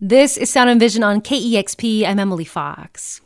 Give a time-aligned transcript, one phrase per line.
[0.00, 2.06] This is Sound and Vision on KEXP.
[2.06, 3.20] I'm Emily Fox.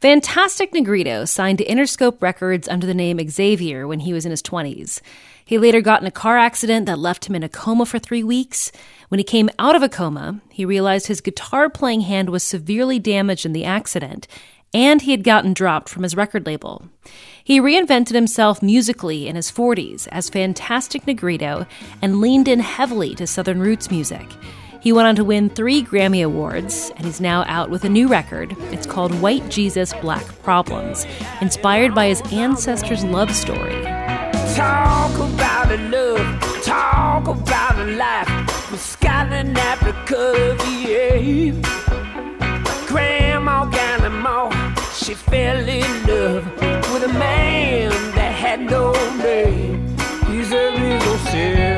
[0.00, 4.40] Fantastic Negrito signed to Interscope Records under the name Xavier when he was in his
[4.40, 5.00] 20s.
[5.44, 8.22] He later got in a car accident that left him in a coma for three
[8.22, 8.70] weeks.
[9.08, 13.00] When he came out of a coma, he realized his guitar playing hand was severely
[13.00, 14.28] damaged in the accident,
[14.72, 16.88] and he had gotten dropped from his record label.
[17.42, 21.66] He reinvented himself musically in his 40s as Fantastic Negrito
[22.00, 24.28] and leaned in heavily to Southern roots music.
[24.84, 28.06] He went on to win three Grammy Awards, and he's now out with a new
[28.06, 28.54] record.
[28.70, 31.06] It's called White Jesus, Black Problems,
[31.40, 33.80] inspired by his ancestors' love story.
[34.54, 40.54] Talk about a love, talk about a life with Scotland, Africa,
[40.86, 41.52] yeah.
[42.86, 44.52] Grandma Gallimore,
[45.02, 46.44] she fell in love
[46.92, 49.96] with a man that had no name.
[50.26, 51.73] He's a little self.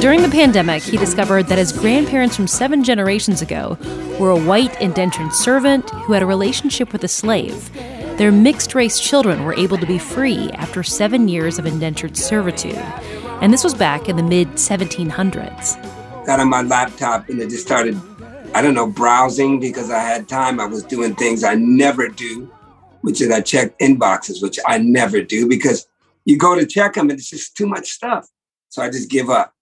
[0.00, 3.76] During the pandemic, he discovered that his grandparents from seven generations ago
[4.18, 7.70] were a white indentured servant who had a relationship with a slave.
[8.16, 12.82] Their mixed race children were able to be free after seven years of indentured servitude.
[13.42, 16.24] And this was back in the mid 1700s.
[16.24, 17.94] Got on my laptop and I just started,
[18.54, 20.60] I don't know, browsing because I had time.
[20.60, 22.50] I was doing things I never do,
[23.02, 25.86] which is I checked inboxes, which I never do because
[26.24, 28.30] you go to check them and it's just too much stuff.
[28.70, 29.54] So I just give up.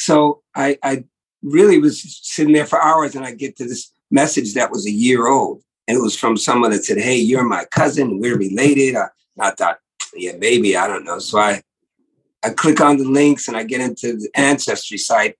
[0.00, 1.04] So I, I
[1.42, 4.90] really was sitting there for hours and I get to this message that was a
[4.90, 5.62] year old.
[5.86, 8.18] And it was from someone that said, Hey, you're my cousin.
[8.18, 8.96] We're related.
[8.96, 9.76] I, I thought,
[10.14, 11.18] yeah, maybe, I don't know.
[11.18, 11.60] So I,
[12.42, 15.36] I click on the links and I get into the ancestry site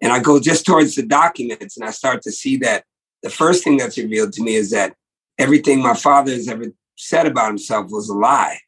[0.00, 2.84] and I go just towards the documents and I start to see that
[3.22, 4.96] the first thing that's revealed to me is that
[5.38, 8.58] everything my father has ever said about himself was a lie.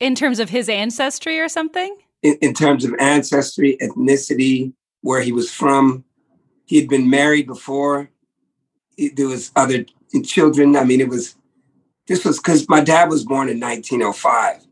[0.00, 1.96] In terms of his ancestry or something?
[2.22, 6.04] In, in terms of ancestry, ethnicity, where he was from.
[6.64, 8.10] He had been married before.
[8.96, 9.84] He, there was other
[10.24, 10.76] children.
[10.76, 11.36] I mean, it was
[12.06, 14.66] this was because my dad was born in 1905.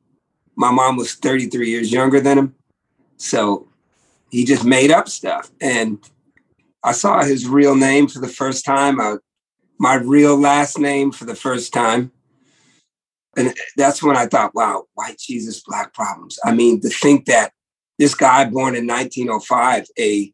[0.57, 2.55] My mom was 33 years younger than him,
[3.19, 3.69] so
[4.31, 5.51] he just made up stuff.
[5.61, 5.99] And
[6.83, 8.99] I saw his real name for the first time.
[9.79, 12.11] My real last name for the first time.
[13.37, 16.39] And that's when I thought, wow, white Jesus, black problems.
[16.45, 17.53] I mean, to think that
[17.99, 20.33] this guy born in 1905, a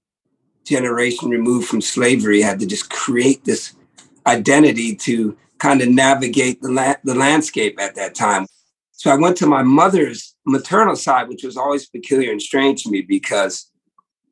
[0.64, 3.74] generation removed from slavery, had to just create this
[4.26, 8.46] identity to kind of navigate the, la- the landscape at that time.
[8.92, 12.90] So I went to my mother's maternal side, which was always peculiar and strange to
[12.90, 13.70] me because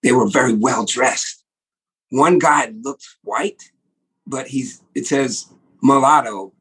[0.03, 1.45] they were very well dressed.
[2.11, 3.63] One guy looked white,
[4.27, 5.47] but he's it says
[5.83, 6.53] mulatto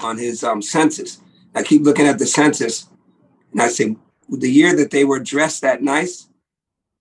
[0.00, 1.20] on his um, census.
[1.56, 2.86] I keep looking at the census
[3.52, 3.96] and I say,
[4.28, 6.28] the year that they were dressed that nice,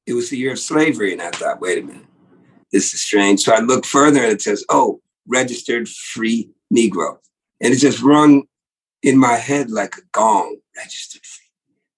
[0.07, 1.11] it was the year of slavery.
[1.11, 2.05] And I thought, wait a minute,
[2.71, 3.41] this is strange.
[3.41, 7.17] So I look further and it says, oh, registered free Negro.
[7.59, 8.43] And it just rung
[9.03, 11.47] in my head like a gong, registered free.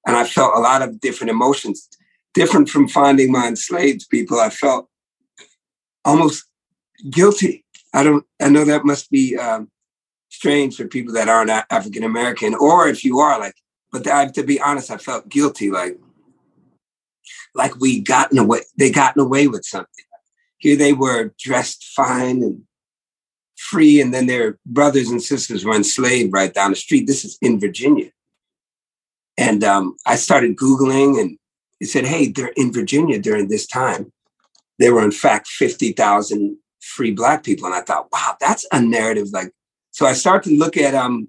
[0.08, 1.88] And I felt a lot of different emotions,
[2.34, 4.40] different from finding my enslaved people.
[4.40, 4.90] I felt
[6.04, 6.46] almost
[7.12, 7.66] guilty.
[7.94, 9.70] I don't, I know that must be um,
[10.38, 13.56] strange for people that aren't African American, or if you are, like,
[13.92, 15.98] but I, to be honest, I felt guilty, like,
[17.56, 20.06] like we gotten away, they gotten away with something.
[20.60, 22.62] Here they were dressed fine and
[23.56, 27.08] free, and then their brothers and sisters were enslaved right down the street.
[27.08, 28.12] This is in Virginia.
[29.40, 31.38] And um, I started Googling, and
[31.80, 34.12] it said, hey, they're in Virginia during this time.
[34.78, 37.66] There were, in fact, 50,000 free Black people.
[37.66, 39.52] And I thought, wow, that's a narrative like
[39.98, 41.28] so I start to look at um,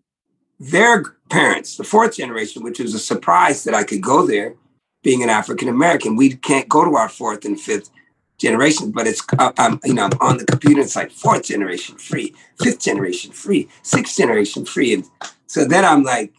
[0.61, 4.57] their parents, the fourth generation, which was a surprise that I could go there,
[5.03, 6.17] being an African American.
[6.17, 7.89] We can't go to our fourth and fifth
[8.37, 10.83] generation, but it's uh, I'm you know I'm on the computer.
[10.83, 15.05] It's like fourth generation free, fifth generation free, sixth generation free, and
[15.47, 16.35] so then I'm like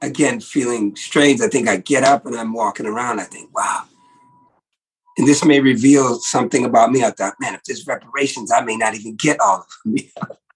[0.00, 1.42] again feeling strange.
[1.42, 3.20] I think I get up and I'm walking around.
[3.20, 3.84] I think, wow.
[5.18, 7.04] And this may reveal something about me.
[7.04, 9.96] I thought, man, if there's reparations, I may not even get all of them.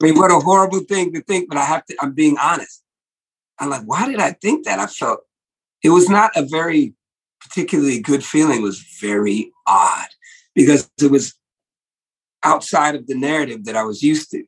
[0.00, 2.82] I mean, what a horrible thing to think, but I have to, I'm being honest.
[3.58, 4.78] I'm like, why did I think that?
[4.78, 5.20] I felt
[5.82, 6.94] it was not a very
[7.40, 10.08] particularly good feeling, it was very odd
[10.54, 11.34] because it was
[12.42, 14.44] outside of the narrative that I was used to.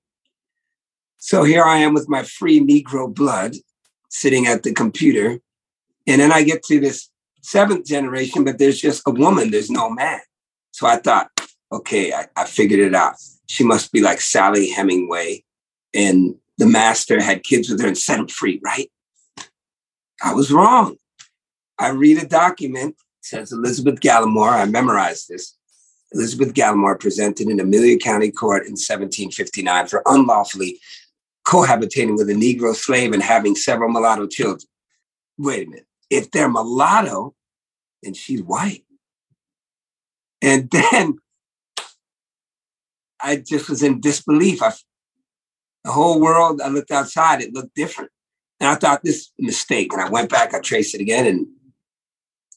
[1.17, 3.55] So here I am with my free Negro blood
[4.09, 5.41] sitting at the computer.
[6.07, 7.11] And then I get to this
[7.43, 10.21] seventh generation, but there's just a woman, there's no man.
[10.71, 11.31] So I thought,
[11.73, 13.17] okay, I, I figured it out
[13.49, 15.45] she must be like Sally Hemingway,
[15.95, 18.91] and the master had kids with her and set them free, right?
[20.23, 20.97] I was wrong.
[21.79, 24.51] I read a document, says Elizabeth Gallimore.
[24.51, 25.57] I memorized this.
[26.13, 30.81] Elizabeth Gallimore presented in Amelia County Court in 1759 for unlawfully
[31.47, 34.69] cohabitating with a Negro slave and having several mulatto children.
[35.39, 35.87] Wait a minute.
[36.11, 37.35] If they're mulatto,
[38.03, 38.85] then she's white.
[40.43, 41.19] And then
[43.21, 44.63] I just was in disbelief.
[44.63, 44.73] I,
[45.85, 48.11] the whole world, I looked outside, it looked different.
[48.61, 49.93] And I thought this mistake.
[49.93, 51.47] And I went back, I traced it again, and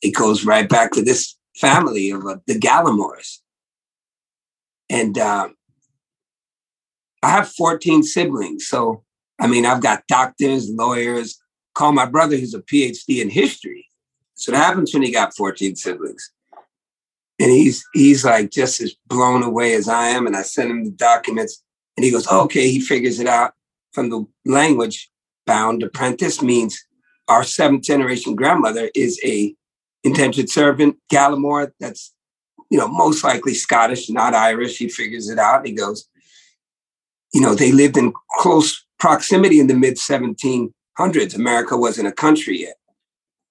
[0.02, 3.38] it goes right back to this family of uh, the Gallimores.
[4.90, 5.50] And uh,
[7.24, 8.68] I have 14 siblings.
[8.68, 9.04] So,
[9.40, 11.38] I mean, I've got doctors, lawyers.
[11.74, 13.88] Call my brother, who's a PhD in history.
[14.36, 16.32] So, that happens when you got 14 siblings.
[17.42, 20.28] And he's he's like just as blown away as I am.
[20.28, 21.64] And I sent him the documents,
[21.98, 23.54] and he goes, oh, "Okay." He figures it out
[23.92, 25.10] from the language.
[25.48, 26.80] Bound apprentice means
[27.28, 29.56] our seventh generation grandmother is a
[30.04, 30.98] indentured servant.
[31.12, 32.14] Gallimore, that's
[32.70, 34.78] you know most likely Scottish, not Irish.
[34.78, 35.66] He figures it out.
[35.66, 36.08] He goes,
[37.34, 41.36] you know, they lived in close proximity in the mid 1700s.
[41.36, 42.76] America wasn't a country yet.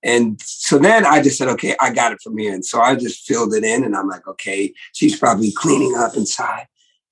[0.02, 2.54] And so then I just said, okay, I got it from here.
[2.54, 6.16] And so I just filled it in and I'm like, okay, she's probably cleaning up
[6.16, 6.66] inside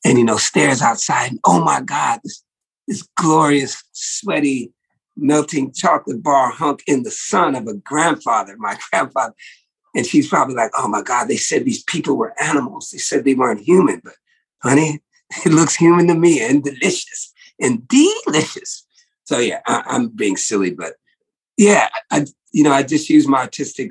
[0.05, 1.33] and, you know, stares outside.
[1.33, 2.43] And, oh my God, this,
[2.87, 4.73] this glorious, sweaty,
[5.17, 9.35] melting chocolate bar hunk in the sun of a grandfather, my grandfather.
[9.95, 12.91] And she's probably like, oh my God, they said these people were animals.
[12.91, 14.01] They said they weren't human.
[14.03, 14.15] But
[14.63, 15.03] honey,
[15.45, 18.87] it looks human to me and delicious and delicious.
[19.25, 20.95] So yeah, I, am being silly, but
[21.59, 23.91] yeah, I, you know, I just used my artistic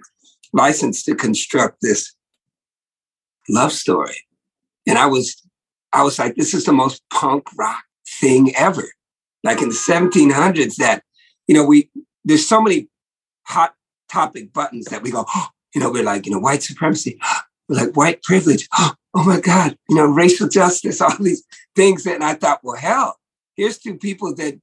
[0.54, 2.16] license to construct this
[3.50, 4.16] love story.
[4.88, 5.42] And I was,
[5.94, 7.84] I was like, this is the most punk rock
[8.20, 8.86] thing ever.
[9.44, 11.04] Like in the 1700s, that,
[11.48, 11.90] you know, we,
[12.26, 12.90] there's so many
[13.44, 13.74] hot
[14.12, 17.20] topic buttons that we go, oh, you know, we're like, you know, white supremacy,
[17.68, 21.44] we're like white privilege, oh, my God, you know, racial justice, all these
[21.76, 22.06] things.
[22.06, 23.18] And I thought, well, hell,
[23.56, 24.60] here's two people that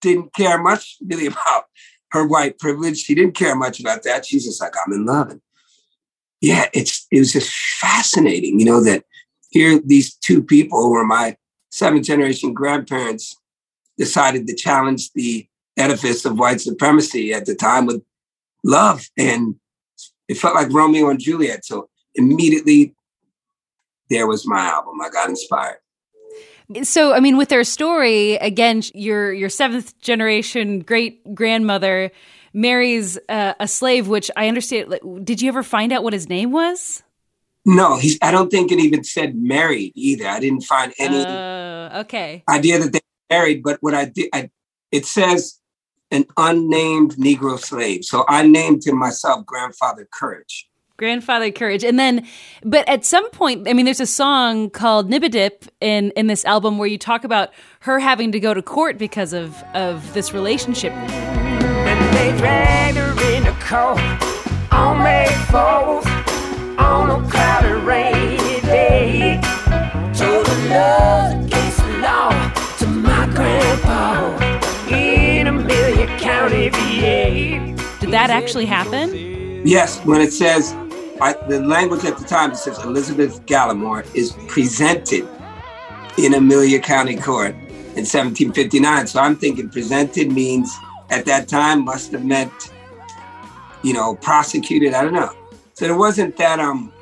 [0.00, 1.64] didn't care much really about
[2.12, 2.98] her white privilege.
[2.98, 4.26] She didn't care much about that.
[4.26, 5.30] She's just like, I'm in love.
[5.30, 5.40] And
[6.40, 9.04] yeah, it's it was just fascinating, you know, that
[9.50, 11.36] here these two people who were my
[11.70, 13.36] seventh generation grandparents
[13.98, 15.46] decided to challenge the
[15.76, 18.02] edifice of white supremacy at the time with
[18.64, 19.06] love.
[19.16, 19.56] And
[20.28, 21.64] it felt like Romeo and Juliet.
[21.64, 22.94] So immediately
[24.08, 25.00] there was my album.
[25.00, 25.78] I got inspired.
[26.82, 32.12] So, I mean, with their story, again, your your seventh generation great grandmother
[32.52, 34.94] marries uh, a slave, which I understand.
[35.24, 37.02] Did you ever find out what his name was?
[37.64, 38.18] No, he's.
[38.22, 40.28] I don't think it even said married either.
[40.28, 43.62] I didn't find any uh, okay idea that they married.
[43.62, 44.50] But what I did, I,
[44.92, 45.58] it says
[46.10, 48.04] an unnamed Negro slave.
[48.04, 50.69] So I named him myself Grandfather Courage
[51.00, 51.82] grandfather courage.
[51.82, 52.26] And then
[52.62, 56.78] but at some point i mean there's a song called Nibbadip in in this album
[56.78, 57.48] where you talk about
[57.80, 60.92] her having to go to court because of of this relationship.
[60.92, 63.98] And they dragged her in a court
[64.70, 66.06] on May 4th
[66.78, 69.40] on a cloudy rainy day.
[70.14, 72.30] Told her love against the law
[72.78, 74.36] to my grandpa
[74.88, 77.70] in Amelia County VA
[78.00, 79.14] did that actually happen?
[79.64, 80.74] Yes when it says
[81.20, 85.28] I, the language at the time says Elizabeth Gallimore is presented
[86.16, 87.54] in Amelia County Court
[87.94, 89.06] in 1759.
[89.06, 90.74] So I'm thinking presented means
[91.10, 92.72] at that time must have meant,
[93.82, 94.94] you know, prosecuted.
[94.94, 95.32] I don't know.
[95.74, 96.92] So it wasn't that um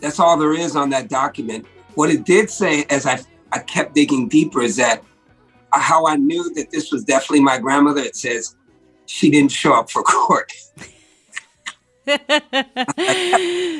[0.00, 1.66] that's all there is on that document.
[1.94, 3.20] What it did say as I
[3.52, 5.02] I kept digging deeper is that
[5.72, 8.00] how I knew that this was definitely my grandmother.
[8.00, 8.56] It says
[9.06, 10.52] she didn't show up for court.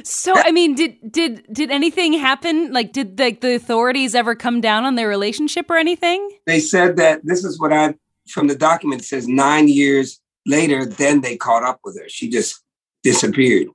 [0.04, 2.72] So I mean, did did did anything happen?
[2.72, 6.30] Like, did the, the authorities ever come down on their relationship or anything?
[6.46, 7.94] They said that this is what I
[8.28, 12.08] from the document says nine years later, then they caught up with her.
[12.08, 12.62] She just
[13.02, 13.68] disappeared.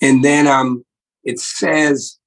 [0.00, 0.84] And then um
[1.24, 2.18] it says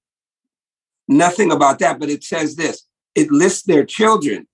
[1.07, 2.83] nothing about that, but it says this.
[3.15, 4.47] It lists their children.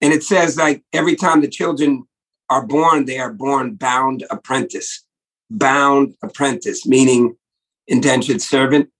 [0.00, 2.04] And it says like every time the children
[2.50, 5.05] are born, they are born bound apprentice
[5.50, 7.36] bound apprentice, meaning
[7.86, 8.90] indentured servant.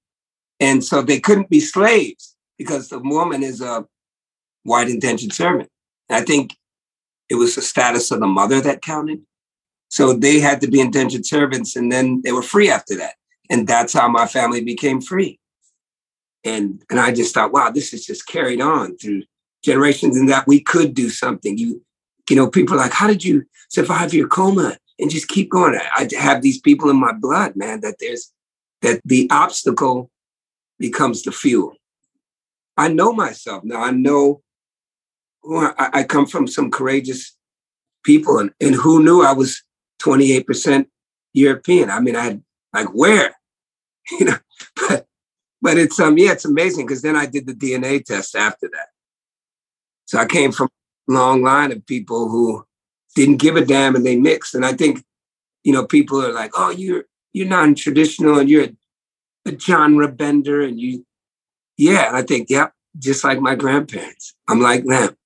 [0.61, 3.87] And so they couldn't be slaves because the woman is a
[4.63, 5.69] white indentured servant.
[6.09, 6.57] And I think
[7.29, 9.23] it was the status of the mother that counted.
[9.89, 13.15] So they had to be indentured servants and then they were free after that.
[13.51, 15.39] And that's how my family became free.
[16.45, 19.23] And and I just thought, wow, this is just carried on through
[19.63, 21.59] generations and that we could do something.
[21.59, 21.83] You,
[22.31, 24.79] you know, people are like, how did you survive your coma?
[24.99, 25.79] And just keep going.
[25.95, 28.33] I have these people in my blood, man, that there's
[28.83, 30.11] that the obstacle
[30.79, 31.75] becomes the fuel.
[32.77, 33.83] I know myself now.
[33.83, 34.43] I know
[35.49, 37.37] I, I come from some courageous
[38.05, 39.63] people, and, and who knew I was
[40.03, 40.87] 28%
[41.33, 41.91] European?
[41.91, 43.35] I mean, I had like where,
[44.19, 44.37] you know,
[44.89, 45.07] but
[45.63, 48.89] but it's um yeah, it's amazing because then I did the DNA test after that.
[50.07, 50.69] So I came from
[51.09, 52.65] a long line of people who
[53.17, 54.55] didn't give a damn and they mixed.
[54.55, 55.03] And I think,
[55.65, 58.77] you know, people are like, oh, you're you're non-traditional and you're a,
[59.47, 61.05] a genre bender and you
[61.77, 62.07] yeah.
[62.09, 64.35] And I think, yep, just like my grandparents.
[64.47, 65.17] I'm like them.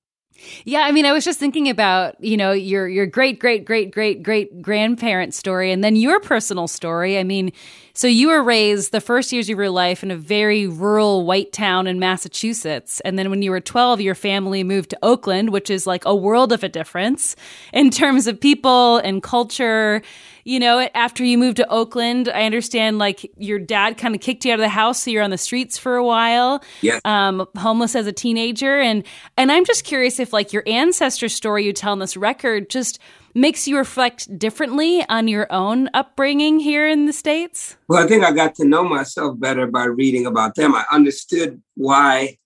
[0.65, 3.91] Yeah, I mean, I was just thinking about you know your your great great great
[3.91, 7.19] great great grandparent story, and then your personal story.
[7.19, 7.53] I mean,
[7.93, 11.53] so you were raised the first years of your life in a very rural white
[11.53, 15.71] town in Massachusetts, and then when you were twelve, your family moved to Oakland, which
[15.71, 17.37] is like a world of a difference
[17.73, 20.03] in terms of people and culture
[20.45, 24.45] you know, after you moved to Oakland, I understand like your dad kind of kicked
[24.45, 26.63] you out of the house, so you're on the streets for a while.
[26.81, 27.01] Yeah.
[27.05, 29.05] Um, homeless as a teenager, and
[29.37, 32.99] and I'm just curious if like your ancestor story you tell in this record just
[33.35, 37.77] makes you reflect differently on your own upbringing here in the states.
[37.89, 40.75] Well, I think I got to know myself better by reading about them.
[40.75, 42.39] I understood why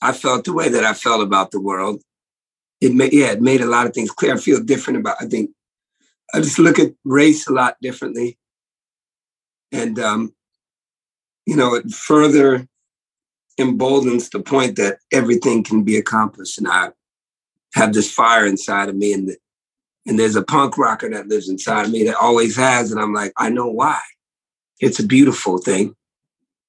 [0.00, 2.02] I felt the way that I felt about the world.
[2.80, 4.34] It made yeah, it made a lot of things clear.
[4.34, 5.16] I feel different about.
[5.20, 5.50] I think
[6.34, 8.38] I just look at race a lot differently.
[9.70, 10.34] And, um,
[11.46, 12.66] you know, it further
[13.58, 16.58] emboldens the point that everything can be accomplished.
[16.58, 16.90] And I
[17.74, 19.36] have this fire inside of me, and, the,
[20.06, 22.92] and there's a punk rocker that lives inside of me that always has.
[22.92, 24.00] And I'm like, I know why.
[24.80, 25.94] It's a beautiful thing.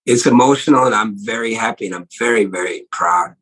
[0.06, 3.36] It's emotional, and I'm very happy and I'm very, very proud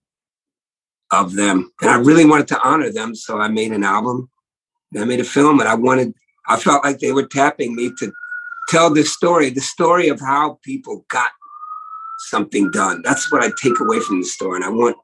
[1.12, 1.72] of them.
[1.82, 3.16] And I really wanted to honor them.
[3.16, 4.30] So I made an album
[4.98, 6.14] I made a film and I wanted,
[6.48, 8.12] I felt like they were tapping me to
[8.70, 11.32] tell this story, the story of how people got
[12.30, 13.02] something done.
[13.04, 14.58] That's what I take away from the story.
[14.58, 14.98] And I want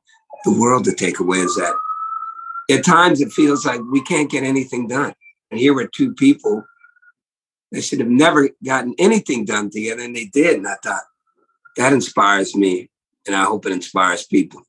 [0.45, 1.73] the world to take away is that
[2.69, 5.13] at times it feels like we can't get anything done.
[5.51, 6.63] And here were two people
[7.71, 10.57] that should have never gotten anything done together, and they did.
[10.57, 11.03] And I thought,
[11.77, 12.89] that inspires me,
[13.25, 14.61] and I hope it inspires people.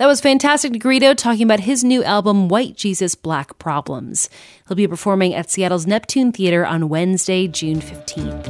[0.00, 4.30] That was Fantastic Negrito talking about his new album, White Jesus Black Problems.
[4.66, 8.49] He'll be performing at Seattle's Neptune Theater on Wednesday, June 15th.